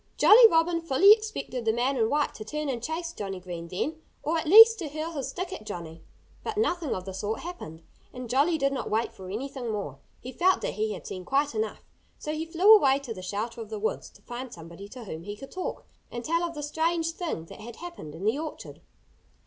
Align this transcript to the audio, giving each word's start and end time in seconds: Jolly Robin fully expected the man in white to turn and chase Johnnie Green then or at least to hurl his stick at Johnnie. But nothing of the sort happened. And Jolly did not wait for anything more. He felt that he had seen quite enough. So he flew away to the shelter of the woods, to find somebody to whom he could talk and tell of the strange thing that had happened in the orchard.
Jolly 0.17 0.47
Robin 0.49 0.81
fully 0.81 1.11
expected 1.11 1.63
the 1.63 1.71
man 1.71 1.95
in 1.95 2.09
white 2.09 2.33
to 2.33 2.43
turn 2.43 2.69
and 2.69 2.81
chase 2.81 3.13
Johnnie 3.13 3.39
Green 3.39 3.67
then 3.67 4.01
or 4.23 4.35
at 4.35 4.47
least 4.47 4.79
to 4.79 4.87
hurl 4.89 5.11
his 5.11 5.29
stick 5.29 5.53
at 5.53 5.63
Johnnie. 5.63 6.01
But 6.43 6.57
nothing 6.57 6.95
of 6.95 7.05
the 7.05 7.13
sort 7.13 7.41
happened. 7.41 7.83
And 8.11 8.27
Jolly 8.27 8.57
did 8.57 8.73
not 8.73 8.89
wait 8.89 9.11
for 9.13 9.29
anything 9.29 9.69
more. 9.71 9.99
He 10.19 10.31
felt 10.31 10.61
that 10.61 10.73
he 10.73 10.93
had 10.93 11.05
seen 11.05 11.23
quite 11.23 11.53
enough. 11.53 11.83
So 12.17 12.33
he 12.33 12.47
flew 12.47 12.73
away 12.75 12.97
to 12.97 13.13
the 13.13 13.21
shelter 13.21 13.61
of 13.61 13.69
the 13.69 13.77
woods, 13.77 14.09
to 14.09 14.23
find 14.23 14.51
somebody 14.51 14.89
to 14.89 15.03
whom 15.03 15.21
he 15.21 15.37
could 15.37 15.51
talk 15.51 15.85
and 16.09 16.25
tell 16.25 16.41
of 16.43 16.55
the 16.55 16.63
strange 16.63 17.11
thing 17.11 17.45
that 17.45 17.61
had 17.61 17.75
happened 17.75 18.15
in 18.15 18.25
the 18.25 18.39
orchard. 18.39 18.81